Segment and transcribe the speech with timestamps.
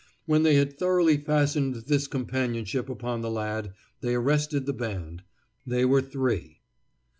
[0.25, 5.21] When they had thoroughly fastened this companionship upon the lad, they arrested the band.
[5.63, 6.61] They were three.